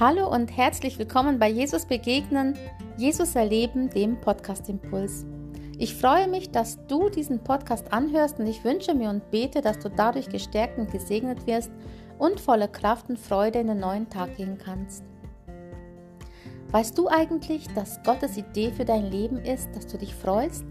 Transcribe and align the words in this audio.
Hallo 0.00 0.32
und 0.32 0.56
herzlich 0.56 0.98
willkommen 0.98 1.38
bei 1.38 1.50
Jesus 1.50 1.84
Begegnen, 1.84 2.56
Jesus 2.96 3.34
Erleben, 3.34 3.90
dem 3.90 4.18
Podcast 4.18 4.70
Impuls. 4.70 5.26
Ich 5.76 5.94
freue 5.94 6.26
mich, 6.26 6.50
dass 6.50 6.78
du 6.86 7.10
diesen 7.10 7.44
Podcast 7.44 7.92
anhörst 7.92 8.38
und 8.38 8.46
ich 8.46 8.64
wünsche 8.64 8.94
mir 8.94 9.10
und 9.10 9.30
bete, 9.30 9.60
dass 9.60 9.78
du 9.78 9.90
dadurch 9.90 10.30
gestärkt 10.30 10.78
und 10.78 10.90
gesegnet 10.90 11.46
wirst 11.46 11.70
und 12.18 12.40
voller 12.40 12.68
Kraft 12.68 13.10
und 13.10 13.18
Freude 13.18 13.58
in 13.58 13.66
den 13.66 13.80
neuen 13.80 14.08
Tag 14.08 14.38
gehen 14.38 14.56
kannst. 14.56 15.04
Weißt 16.70 16.96
du 16.96 17.08
eigentlich, 17.08 17.68
dass 17.74 18.02
Gottes 18.02 18.38
Idee 18.38 18.70
für 18.70 18.86
dein 18.86 19.04
Leben 19.04 19.36
ist, 19.36 19.68
dass 19.76 19.86
du 19.86 19.98
dich 19.98 20.14
freust? 20.14 20.64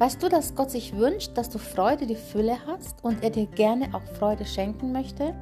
Weißt 0.00 0.20
du, 0.20 0.28
dass 0.28 0.56
Gott 0.56 0.72
sich 0.72 0.96
wünscht, 0.96 1.30
dass 1.36 1.48
du 1.48 1.58
Freude 1.60 2.06
die 2.06 2.16
Fülle 2.16 2.56
hast 2.66 3.04
und 3.04 3.22
er 3.22 3.30
dir 3.30 3.46
gerne 3.46 3.94
auch 3.94 4.02
Freude 4.18 4.46
schenken 4.46 4.90
möchte? 4.90 5.32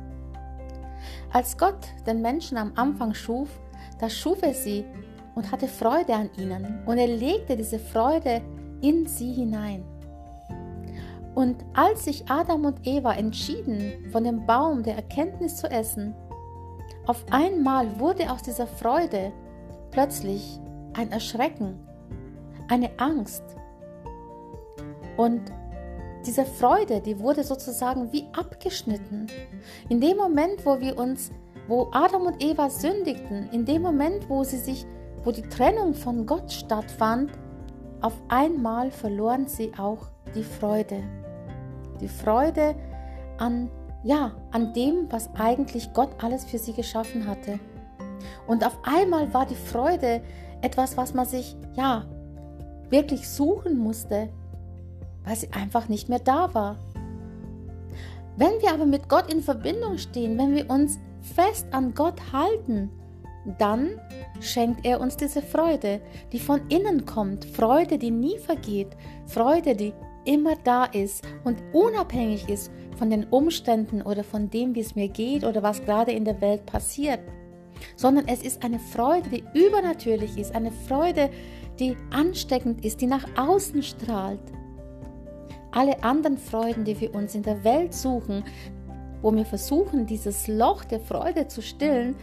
Als 1.32 1.56
Gott 1.56 1.88
den 2.06 2.20
Menschen 2.20 2.58
am 2.58 2.72
Anfang 2.76 3.14
schuf, 3.14 3.48
da 3.98 4.10
schuf 4.10 4.42
er 4.42 4.52
sie 4.52 4.84
und 5.34 5.50
hatte 5.50 5.66
Freude 5.66 6.14
an 6.14 6.30
ihnen 6.36 6.82
und 6.84 6.98
er 6.98 7.06
legte 7.06 7.56
diese 7.56 7.78
Freude 7.78 8.42
in 8.82 9.06
sie 9.06 9.32
hinein. 9.32 9.84
Und 11.34 11.64
als 11.72 12.04
sich 12.04 12.28
Adam 12.30 12.66
und 12.66 12.86
Eva 12.86 13.14
entschieden, 13.14 14.10
von 14.12 14.24
dem 14.24 14.44
Baum 14.44 14.82
der 14.82 14.96
Erkenntnis 14.96 15.56
zu 15.56 15.70
essen, 15.70 16.14
auf 17.06 17.24
einmal 17.30 17.98
wurde 17.98 18.30
aus 18.30 18.42
dieser 18.42 18.66
Freude 18.66 19.32
plötzlich 19.90 20.60
ein 20.92 21.10
Erschrecken, 21.10 21.80
eine 22.68 22.90
Angst. 22.98 23.42
Und 25.16 25.40
diese 26.26 26.44
Freude, 26.44 27.00
die 27.00 27.18
wurde 27.18 27.44
sozusagen 27.44 28.12
wie 28.12 28.26
abgeschnitten. 28.32 29.26
In 29.88 30.00
dem 30.00 30.16
Moment, 30.16 30.64
wo 30.64 30.80
wir 30.80 30.98
uns, 30.98 31.30
wo 31.68 31.88
Adam 31.92 32.22
und 32.22 32.42
Eva 32.42 32.70
sündigten, 32.70 33.48
in 33.50 33.64
dem 33.64 33.82
Moment, 33.82 34.28
wo 34.28 34.44
sie 34.44 34.58
sich, 34.58 34.86
wo 35.24 35.32
die 35.32 35.42
Trennung 35.42 35.94
von 35.94 36.26
Gott 36.26 36.50
stattfand, 36.52 37.32
auf 38.00 38.14
einmal 38.28 38.90
verloren 38.90 39.46
sie 39.46 39.72
auch 39.78 40.08
die 40.34 40.42
Freude. 40.42 41.02
Die 42.00 42.08
Freude 42.08 42.74
an, 43.38 43.70
ja, 44.02 44.32
an 44.50 44.72
dem, 44.72 45.10
was 45.10 45.30
eigentlich 45.34 45.92
Gott 45.92 46.10
alles 46.22 46.44
für 46.44 46.58
sie 46.58 46.72
geschaffen 46.72 47.26
hatte. 47.26 47.60
Und 48.46 48.66
auf 48.66 48.78
einmal 48.82 49.32
war 49.32 49.46
die 49.46 49.54
Freude 49.54 50.22
etwas, 50.62 50.96
was 50.96 51.14
man 51.14 51.26
sich, 51.26 51.56
ja, 51.74 52.04
wirklich 52.90 53.28
suchen 53.28 53.78
musste, 53.78 54.28
weil 55.24 55.36
sie 55.36 55.52
einfach 55.52 55.88
nicht 55.88 56.08
mehr 56.08 56.18
da 56.18 56.54
war. 56.54 56.78
Wenn 58.36 58.60
wir 58.60 58.72
aber 58.72 58.86
mit 58.86 59.08
Gott 59.08 59.32
in 59.32 59.42
Verbindung 59.42 59.98
stehen, 59.98 60.38
wenn 60.38 60.54
wir 60.54 60.70
uns 60.70 60.98
fest 61.20 61.66
an 61.72 61.94
Gott 61.94 62.32
halten, 62.32 62.90
dann 63.58 64.00
schenkt 64.40 64.86
er 64.86 65.00
uns 65.00 65.16
diese 65.16 65.42
Freude, 65.42 66.00
die 66.32 66.38
von 66.38 66.60
innen 66.68 67.06
kommt, 67.06 67.44
Freude, 67.44 67.98
die 67.98 68.10
nie 68.10 68.38
vergeht, 68.38 68.88
Freude, 69.26 69.74
die 69.74 69.92
immer 70.24 70.54
da 70.62 70.84
ist 70.84 71.24
und 71.44 71.58
unabhängig 71.72 72.48
ist 72.48 72.70
von 72.96 73.10
den 73.10 73.24
Umständen 73.24 74.02
oder 74.02 74.22
von 74.22 74.48
dem, 74.50 74.74
wie 74.74 74.80
es 74.80 74.94
mir 74.94 75.08
geht 75.08 75.44
oder 75.44 75.62
was 75.62 75.84
gerade 75.84 76.12
in 76.12 76.24
der 76.24 76.40
Welt 76.40 76.66
passiert, 76.66 77.20
sondern 77.96 78.28
es 78.28 78.42
ist 78.42 78.64
eine 78.64 78.78
Freude, 78.78 79.28
die 79.28 79.44
übernatürlich 79.54 80.38
ist, 80.38 80.54
eine 80.54 80.70
Freude, 80.70 81.30
die 81.80 81.96
ansteckend 82.10 82.84
ist, 82.84 83.00
die 83.00 83.06
nach 83.06 83.26
außen 83.36 83.82
strahlt. 83.82 84.40
Alle 85.72 86.02
anderen 86.04 86.36
Freuden, 86.36 86.84
die 86.84 87.00
wir 87.00 87.14
uns 87.14 87.34
in 87.34 87.42
der 87.42 87.64
Welt 87.64 87.94
suchen, 87.94 88.44
wo 89.22 89.34
wir 89.34 89.46
versuchen, 89.46 90.06
dieses 90.06 90.46
Loch 90.46 90.84
der 90.84 91.00
Freude 91.00 91.48
zu 91.48 91.62
stillen, 91.62 92.14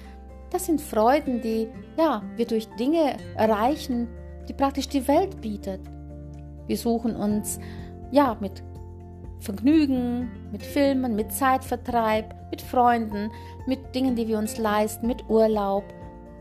das 0.52 0.66
sind 0.66 0.82
Freuden, 0.82 1.42
die 1.42 1.68
ja, 1.98 2.24
wir 2.36 2.46
durch 2.46 2.68
Dinge 2.80 3.18
erreichen, 3.36 4.08
die 4.48 4.54
praktisch 4.54 4.88
die 4.88 5.08
Welt 5.08 5.42
bietet. 5.42 5.82
Wir 6.68 6.78
suchen 6.78 7.16
uns 7.16 7.60
ja 8.12 8.38
mit 8.40 8.64
Vergnügen, 9.40 10.30
mit 10.52 10.64
Filmen, 10.64 11.16
mit 11.16 11.32
Zeitvertreib, 11.32 12.36
mit 12.52 12.62
Freunden, 12.62 13.32
mit 13.68 13.96
Dingen, 13.96 14.16
die 14.16 14.28
wir 14.28 14.38
uns 14.38 14.58
leisten, 14.58 15.08
mit 15.08 15.28
Urlaub, 15.30 15.84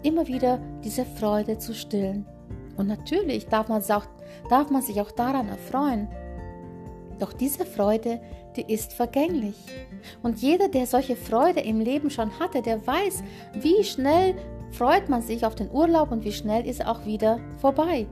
immer 0.02 0.26
wieder 0.26 0.58
diese 0.84 1.04
Freude 1.04 1.58
zu 1.58 1.74
stillen. 1.74 2.26
Und 2.76 2.86
natürlich 2.86 3.46
darf 3.46 3.68
man, 3.68 3.82
auch, 3.82 4.04
darf 4.48 4.70
man 4.70 4.82
sich 4.82 5.00
auch 5.00 5.10
daran 5.10 5.48
erfreuen, 5.48 6.08
doch 7.18 7.32
diese 7.32 7.64
Freude, 7.66 8.20
die 8.56 8.72
ist 8.72 8.92
vergänglich. 8.92 9.56
Und 10.22 10.38
jeder, 10.38 10.68
der 10.68 10.86
solche 10.86 11.16
Freude 11.16 11.60
im 11.60 11.80
Leben 11.80 12.10
schon 12.10 12.38
hatte, 12.38 12.62
der 12.62 12.86
weiß, 12.86 13.22
wie 13.54 13.84
schnell 13.84 14.34
freut 14.70 15.08
man 15.08 15.22
sich 15.22 15.44
auf 15.46 15.54
den 15.54 15.70
Urlaub 15.70 16.10
und 16.10 16.24
wie 16.24 16.32
schnell 16.32 16.66
ist 16.66 16.80
er 16.80 16.90
auch 16.90 17.04
wieder 17.04 17.40
vorbei. 17.60 18.06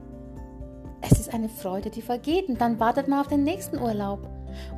Es 1.01 1.19
ist 1.19 1.33
eine 1.33 1.49
Freude, 1.49 1.89
die 1.89 2.01
vergeht 2.01 2.49
und 2.49 2.59
dann 2.59 2.79
wartet 2.79 3.07
man 3.07 3.19
auf 3.19 3.27
den 3.27 3.43
nächsten 3.43 3.77
Urlaub. 3.77 4.27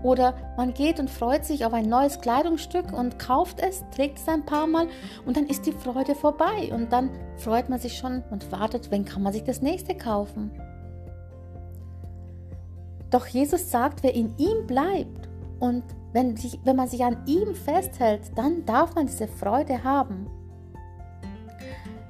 Oder 0.03 0.35
man 0.57 0.73
geht 0.73 1.00
und 1.00 1.09
freut 1.09 1.45
sich 1.45 1.66
auf 1.66 1.73
ein 1.73 1.88
neues 1.88 2.19
Kleidungsstück 2.19 2.91
und 2.91 3.18
kauft 3.19 3.59
es, 3.62 3.84
trägt 3.95 4.18
es 4.18 4.28
ein 4.28 4.45
paar 4.45 4.68
Mal 4.68 4.88
und 5.25 5.38
dann 5.38 5.47
ist 5.47 5.66
die 5.66 5.72
Freude 5.72 6.16
vorbei 6.16 6.69
und 6.73 6.91
dann 6.91 7.09
freut 7.38 7.69
man 7.69 7.79
sich 7.79 7.97
schon 7.97 8.23
und 8.29 8.51
wartet, 8.51 8.91
wenn 8.91 9.06
kann 9.06 9.23
man 9.23 9.31
sich 9.31 9.44
das 9.44 9.62
nächste 9.62 9.95
kaufen. 9.95 10.51
Doch 13.11 13.25
Jesus 13.27 13.71
sagt, 13.71 14.03
wer 14.03 14.13
in 14.13 14.35
ihm 14.37 14.67
bleibt 14.67 15.29
und 15.59 15.83
wenn, 16.13 16.35
sich, 16.35 16.59
wenn 16.63 16.75
man 16.75 16.87
sich 16.87 17.03
an 17.03 17.17
ihm 17.25 17.55
festhält, 17.55 18.31
dann 18.35 18.65
darf 18.65 18.95
man 18.95 19.07
diese 19.07 19.27
Freude 19.27 19.83
haben. 19.83 20.27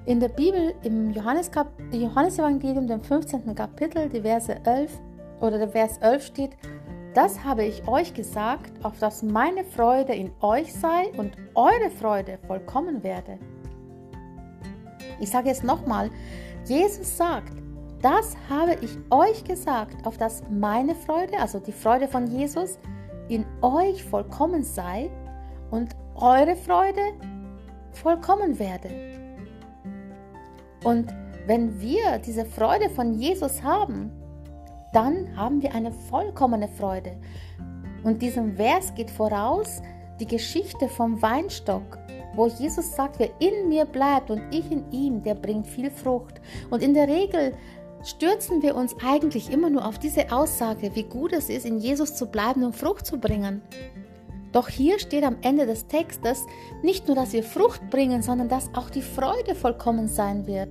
In 0.06 0.20
der 0.20 0.30
Bibel, 0.30 0.74
im 0.84 1.12
Johannes 1.12 1.52
Johannesevangelium, 1.92 2.88
dem 2.88 3.02
15. 3.02 3.54
Kapitel, 3.54 4.10
die 4.10 4.22
Verse 4.22 4.56
11 4.66 4.92
oder 5.40 5.58
der 5.58 5.70
Vers 5.70 5.98
11 6.00 6.26
steht, 6.26 6.52
das 7.14 7.44
habe 7.44 7.66
ich 7.66 7.88
euch 7.88 8.14
gesagt, 8.14 8.72
auf 8.84 8.98
dass 9.00 9.24
meine 9.24 9.64
Freude 9.64 10.14
in 10.14 10.32
euch 10.42 10.74
sei 10.74 11.12
und 11.18 11.34
eure 11.56 11.90
Freude 11.90 12.38
vollkommen 12.48 13.04
werde. 13.04 13.38
Ich 15.20 15.30
sage 15.30 15.50
es 15.50 15.64
nochmal, 15.64 16.10
Jesus 16.66 17.18
sagt, 17.18 17.59
das 18.02 18.36
habe 18.50 18.78
ich 18.82 18.98
euch 19.10 19.44
gesagt, 19.44 20.06
auf 20.06 20.18
dass 20.18 20.44
meine 20.50 20.96
Freude, 20.96 21.40
also 21.40 21.60
die 21.60 21.72
Freude 21.72 22.08
von 22.08 22.28
Jesus, 22.28 22.80
in 23.28 23.46
euch 23.62 24.04
vollkommen 24.04 24.64
sei 24.64 25.10
und 25.72 25.96
eure 26.16 26.56
Freude 26.56 27.02
vollkommen 27.92 28.58
werde. 28.60 28.90
Und 30.84 31.14
wenn 31.46 31.80
wir 31.80 32.20
diese 32.20 32.46
Freude 32.46 32.90
von 32.90 33.14
Jesus 33.14 33.64
haben, 33.64 34.12
dann 34.94 35.36
haben 35.36 35.62
wir 35.62 35.74
eine 35.74 35.92
vollkommene 35.92 36.68
Freude. 36.68 37.18
Und 38.04 38.22
diesem 38.22 38.56
Vers 38.56 38.94
geht 38.96 39.12
voraus 39.12 39.82
die 40.20 40.28
Geschichte 40.28 40.88
vom 40.88 41.22
Weinstock, 41.22 41.98
wo 42.36 42.48
Jesus 42.48 42.96
sagt, 42.96 43.20
wer 43.20 43.30
in 43.40 43.70
mir 43.70 43.86
bleibt 43.86 44.32
und 44.32 44.42
ich 44.52 44.72
in 44.72 44.90
ihm, 44.92 45.22
der 45.24 45.36
bringt 45.36 45.68
viel 45.68 45.92
Frucht. 45.92 46.42
Und 46.70 46.82
in 46.82 46.94
der 46.94 47.08
Regel 47.08 47.54
stürzen 48.04 48.62
wir 48.62 48.76
uns 48.76 48.96
eigentlich 49.04 49.52
immer 49.52 49.70
nur 49.70 49.86
auf 49.86 50.00
diese 50.00 50.32
Aussage, 50.32 50.96
wie 50.96 51.04
gut 51.04 51.34
es 51.34 51.50
ist, 51.50 51.66
in 51.66 51.80
Jesus 51.80 52.16
zu 52.16 52.28
bleiben 52.28 52.64
und 52.64 52.76
Frucht 52.76 53.06
zu 53.06 53.18
bringen. 53.18 53.62
Doch 54.52 54.68
hier 54.68 55.00
steht 55.00 55.24
am 55.24 55.38
Ende 55.42 55.66
des 55.66 55.88
Textes 55.88 56.46
nicht 56.82 57.08
nur, 57.08 57.16
dass 57.16 57.34
wir 57.34 57.44
Frucht 57.44 57.90
bringen, 57.90 58.22
sondern 58.22 58.50
dass 58.50 58.74
auch 58.74 58.90
die 58.90 59.02
Freude 59.02 59.54
vollkommen 59.54 60.08
sein 60.08 60.48
wird. 60.48 60.70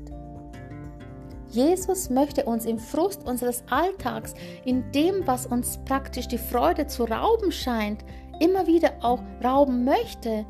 Jesus 1.51 2.11
möchte 2.11 2.45
uns 2.45 2.67
im 2.67 2.79
Frust 2.79 3.27
unseres 3.27 3.63
Alltags, 3.71 4.35
in 4.65 4.91
dem, 4.93 5.27
was 5.27 5.47
uns 5.47 5.79
praktisch 5.85 6.29
die 6.29 6.39
Freude 6.39 6.87
zu 6.87 7.05
rauben 7.05 7.53
scheint, 7.53 8.05
immer 8.41 8.67
wieder 8.67 8.93
auch 9.01 9.23
rauben 9.43 9.85
möchte, 9.85 10.45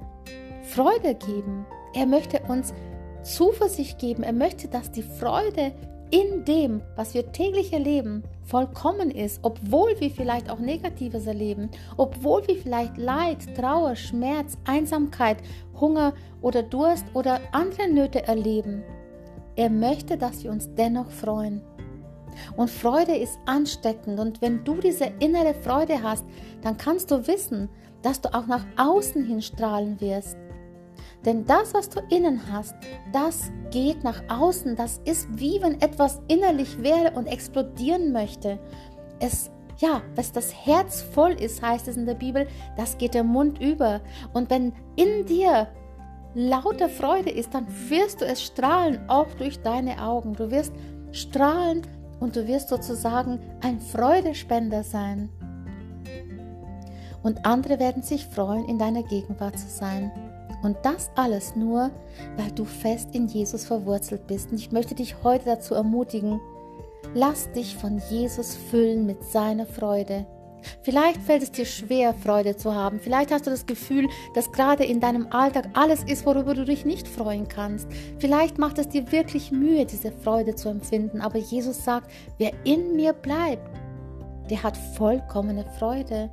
Freude 0.63 1.15
geben. 1.15 1.67
Er 1.95 2.07
möchte 2.07 2.41
uns 2.49 2.75
Zuversicht 3.23 3.99
geben. 3.99 4.23
Er 4.23 4.33
möchte, 4.33 4.69
dass 4.69 4.91
die 4.91 5.03
Freude 5.03 5.73
in 6.11 6.45
dem, 6.45 6.81
was 6.97 7.15
wir 7.15 7.33
täglich 7.33 7.73
erleben, 7.73 8.23
vollkommen 8.43 9.11
ist, 9.11 9.41
obwohl 9.43 9.99
wir 10.01 10.11
vielleicht 10.11 10.51
auch 10.51 10.59
Negatives 10.59 11.27
erleben, 11.27 11.71
obwohl 11.97 12.47
wir 12.47 12.57
vielleicht 12.57 12.97
Leid, 12.97 13.39
Trauer, 13.57 13.95
Schmerz, 13.95 14.57
Einsamkeit, 14.65 15.39
Hunger 15.79 16.15
oder 16.41 16.63
Durst 16.63 17.05
oder 17.15 17.41
andere 17.53 17.89
Nöte 17.89 18.27
erleben. 18.27 18.83
Er 19.57 19.71
möchte, 19.71 20.17
dass 20.17 20.45
wir 20.45 20.51
uns 20.51 20.73
dennoch 20.77 21.11
freuen. 21.11 21.61
Und 22.57 22.71
Freude 22.71 23.17
ist 23.17 23.39
ansteckend 23.47 24.21
und 24.21 24.41
wenn 24.41 24.65
du 24.65 24.77
diese 24.77 25.07
innere 25.19 25.55
Freude 25.55 26.03
hast, 26.03 26.25
dann 26.63 26.77
kannst 26.77 27.11
du 27.11 27.27
wissen, 27.27 27.69
dass 28.03 28.21
du 28.21 28.33
auch 28.33 28.47
nach 28.47 28.65
außen 28.77 29.25
hin 29.25 29.43
strahlen 29.43 30.01
wirst. 30.01 30.37
Denn 31.25 31.47
das, 31.47 31.75
was 31.75 31.89
du 31.89 32.01
innen 32.11 32.41
hast, 32.53 32.75
das 33.13 33.51
geht 33.71 34.05
nach 34.05 34.23
außen. 34.29 34.77
Das 34.77 35.01
ist 35.05 35.29
wie 35.33 35.61
wenn 35.63 35.81
etwas 35.81 36.21
innerlich 36.29 36.83
wäre 36.83 37.13
und 37.13 37.27
explodieren 37.27 38.13
möchte. 38.13 38.59
Es 39.21 39.51
ja, 39.79 40.03
was 40.17 40.33
das 40.33 40.53
Herz 40.67 41.03
voll 41.03 41.33
ist, 41.33 41.63
heißt 41.63 41.87
es 41.89 41.97
in 41.97 42.07
der 42.07 42.15
Bibel, 42.15 42.49
das 42.77 42.99
geht 42.99 43.15
der 43.15 43.23
Mund 43.23 43.61
über. 43.61 44.01
Und 44.33 44.51
wenn 44.51 44.73
in 44.97 45.25
dir 45.27 45.69
lauter 46.35 46.89
Freude 46.89 47.31
ist, 47.31 47.55
dann 47.55 47.67
wirst 47.89 48.21
du 48.21 48.25
es 48.25 48.43
strahlen, 48.43 49.09
auch 49.09 49.33
durch 49.35 49.61
deine 49.61 50.03
Augen. 50.03 50.35
Du 50.35 50.51
wirst 50.51 50.73
strahlen 51.13 51.83
und 52.21 52.37
du 52.37 52.47
wirst 52.47 52.69
sozusagen 52.69 53.41
ein 53.61 53.81
Freudespender 53.81 54.83
sein. 54.83 55.29
Und 57.23 57.47
andere 57.47 57.79
werden 57.79 58.03
sich 58.03 58.27
freuen, 58.27 58.65
in 58.67 58.79
deiner 58.79 59.03
Gegenwart 59.03 59.59
zu 59.59 59.69
sein. 59.69 60.11
Und 60.63 60.77
das 60.83 61.11
alles 61.15 61.55
nur, 61.57 61.91
weil 62.37 62.51
du 62.53 62.65
fest 62.65 63.15
in 63.15 63.29
Jesus 63.29 63.65
verwurzelt 63.65 64.27
bist. 64.27 64.51
Und 64.51 64.59
ich 64.59 64.73
möchte 64.73 64.95
dich 64.95 65.23
heute 65.23 65.45
dazu 65.45 65.75
ermutigen, 65.75 66.41
lass 67.15 67.51
dich 67.53 67.77
von 67.77 68.01
Jesus 68.11 68.57
füllen 68.57 69.07
mit 69.07 69.23
seiner 69.25 69.67
Freude. 69.67 70.27
Vielleicht 70.83 71.21
fällt 71.23 71.43
es 71.43 71.53
dir 71.53 71.65
schwer, 71.65 72.15
Freude 72.15 72.57
zu 72.57 72.75
haben. 72.75 73.01
Vielleicht 73.01 73.31
hast 73.31 73.47
du 73.47 73.51
das 73.51 73.67
Gefühl, 73.67 74.09
dass 74.35 74.53
gerade 74.53 74.85
in 74.85 75.01
deinem 75.01 75.29
Alltag 75.31 75.69
alles 75.75 76.03
ist, 76.05 76.27
worüber 76.27 76.55
du 76.55 76.65
dich 76.65 76.85
nicht 76.85 77.07
freuen 77.07 77.49
kannst. 77.49 77.89
Vielleicht 78.19 78.59
macht 78.59 78.79
es 78.79 78.89
dir 78.89 79.11
wirklich 79.13 79.53
Mühe, 79.53 79.87
diese 79.87 80.13
Freude 80.13 80.55
zu 80.55 80.69
empfinden. 80.69 81.21
Aber 81.21 81.39
Jesus 81.39 81.85
sagt, 81.85 82.11
wer 82.39 82.53
in 82.65 82.97
mir 82.97 83.13
bleibt, 83.13 83.69
der 84.51 84.63
hat 84.63 84.77
vollkommene 84.77 85.65
Freude. 85.79 86.31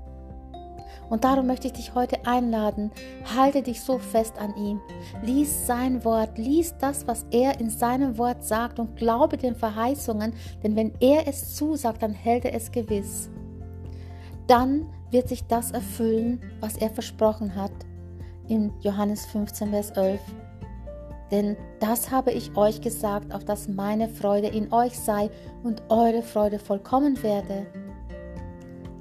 Und 1.09 1.23
darum 1.23 1.47
möchte 1.47 1.67
ich 1.67 1.73
dich 1.73 1.95
heute 1.95 2.25
einladen, 2.25 2.91
halte 3.35 3.61
dich 3.61 3.81
so 3.81 3.99
fest 3.99 4.37
an 4.39 4.55
ihm. 4.55 4.81
Lies 5.23 5.67
sein 5.67 6.03
Wort, 6.03 6.37
lies 6.37 6.75
das, 6.79 7.07
was 7.07 7.25
er 7.31 7.59
in 7.59 7.69
seinem 7.69 8.17
Wort 8.17 8.43
sagt 8.43 8.79
und 8.79 8.95
glaube 8.95 9.37
den 9.37 9.55
Verheißungen, 9.55 10.33
denn 10.63 10.75
wenn 10.75 10.93
er 10.99 11.27
es 11.27 11.55
zusagt, 11.55 12.01
dann 12.01 12.13
hält 12.13 12.45
er 12.45 12.53
es 12.53 12.71
gewiss. 12.71 13.29
Dann 14.47 14.87
wird 15.11 15.29
sich 15.29 15.45
das 15.45 15.71
erfüllen, 15.71 16.41
was 16.59 16.77
er 16.77 16.89
versprochen 16.89 17.55
hat 17.55 17.71
in 18.47 18.71
Johannes 18.81 19.25
15, 19.27 19.69
Vers 19.69 19.91
11. 19.91 20.19
Denn 21.31 21.57
das 21.79 22.11
habe 22.11 22.31
ich 22.31 22.55
euch 22.55 22.81
gesagt, 22.81 23.33
auf 23.33 23.43
dass 23.43 23.67
meine 23.67 24.07
Freude 24.09 24.47
in 24.47 24.71
euch 24.71 24.97
sei 24.97 25.29
und 25.63 25.81
eure 25.89 26.21
Freude 26.21 26.59
vollkommen 26.59 27.21
werde. 27.23 27.65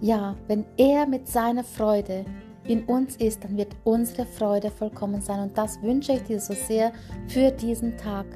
Ja, 0.04 0.36
wenn 0.48 0.66
er 0.76 1.06
mit 1.06 1.26
seiner 1.26 1.64
Freude 1.64 2.26
in 2.64 2.84
uns 2.84 3.16
ist, 3.16 3.42
dann 3.42 3.56
wird 3.56 3.74
unsere 3.84 4.26
Freude 4.26 4.70
vollkommen 4.70 5.22
sein. 5.22 5.40
Und 5.40 5.56
das 5.56 5.80
wünsche 5.80 6.12
ich 6.12 6.22
dir 6.24 6.40
so 6.40 6.52
sehr 6.52 6.92
für 7.26 7.50
diesen 7.50 7.96
Tag, 7.96 8.26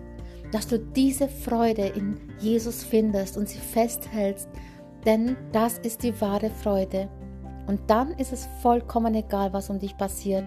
dass 0.50 0.66
du 0.66 0.78
diese 0.78 1.28
Freude 1.28 1.88
in 1.88 2.18
Jesus 2.38 2.82
findest 2.84 3.36
und 3.36 3.50
sie 3.50 3.58
festhältst, 3.58 4.48
denn 5.04 5.36
das 5.52 5.78
ist 5.80 6.02
die 6.02 6.18
wahre 6.22 6.48
Freude. 6.48 7.06
Und 7.66 7.80
dann 7.86 8.12
ist 8.12 8.32
es 8.32 8.48
vollkommen 8.62 9.14
egal, 9.14 9.52
was 9.52 9.68
um 9.68 9.78
dich 9.78 9.94
passiert. 9.94 10.46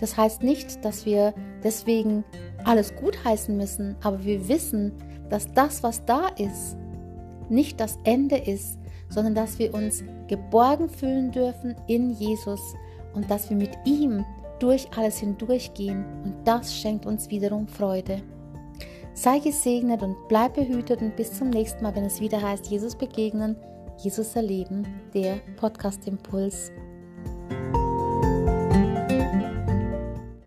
Das 0.00 0.18
heißt 0.18 0.42
nicht, 0.42 0.84
dass 0.84 1.06
wir 1.06 1.32
deswegen 1.62 2.24
alles 2.66 2.94
gut 2.94 3.24
heißen 3.24 3.56
müssen, 3.56 3.96
aber 4.02 4.22
wir 4.22 4.48
wissen, 4.48 4.92
dass 5.30 5.50
das, 5.54 5.82
was 5.82 6.04
da 6.04 6.28
ist, 6.36 6.76
nicht 7.48 7.80
das 7.80 7.98
Ende 8.04 8.36
ist, 8.36 8.78
sondern 9.08 9.34
dass 9.34 9.58
wir 9.58 9.74
uns 9.74 10.04
geborgen 10.28 10.88
fühlen 10.88 11.30
dürfen 11.30 11.74
in 11.86 12.10
Jesus 12.10 12.60
und 13.14 13.30
dass 13.30 13.50
wir 13.50 13.56
mit 13.56 13.70
ihm 13.84 14.24
durch 14.58 14.88
alles 14.96 15.18
hindurchgehen 15.18 16.04
und 16.24 16.34
das 16.44 16.74
schenkt 16.74 17.06
uns 17.06 17.30
wiederum 17.30 17.66
Freude. 17.66 18.22
Sei 19.14 19.38
gesegnet 19.38 20.02
und 20.02 20.16
bleib 20.28 20.54
behütet 20.54 21.00
und 21.00 21.14
bis 21.14 21.38
zum 21.38 21.50
nächsten 21.50 21.82
Mal, 21.82 21.94
wenn 21.94 22.04
es 22.04 22.20
wieder 22.20 22.42
heißt, 22.42 22.66
Jesus 22.66 22.96
begegnen, 22.96 23.56
Jesus 23.98 24.34
erleben, 24.34 24.86
der 25.14 25.36
Podcast 25.56 26.08
Impuls. 26.08 26.72